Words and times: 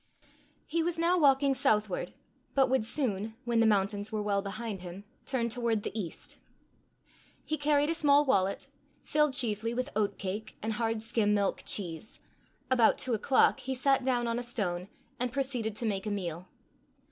He 0.65 0.81
was 0.81 0.97
now 0.97 1.15
walking 1.19 1.53
southward, 1.53 2.15
but 2.55 2.71
would 2.71 2.83
soon, 2.85 3.35
when 3.45 3.59
the 3.59 3.67
mountains 3.67 4.11
were 4.11 4.23
well 4.23 4.41
behind 4.41 4.81
him, 4.81 5.03
turn 5.27 5.47
toward 5.47 5.83
the 5.83 5.91
east. 5.95 6.39
He 7.45 7.55
carried 7.55 7.87
a 7.91 7.93
small 7.93 8.25
wallet, 8.25 8.67
filled 9.03 9.33
chiefly 9.35 9.75
with 9.75 9.91
oatcake 9.95 10.57
and 10.59 10.73
hard 10.73 11.03
skim 11.03 11.35
milk 11.35 11.61
cheese: 11.67 12.19
about 12.71 12.97
two 12.97 13.13
o'clock 13.13 13.59
he 13.59 13.75
sat 13.75 14.03
down 14.03 14.27
on 14.27 14.39
a 14.39 14.41
stone, 14.43 14.87
and 15.19 15.31
proceeded 15.31 15.75
to 15.75 15.85
make 15.85 16.07
a 16.07 16.11
meal. 16.11 16.47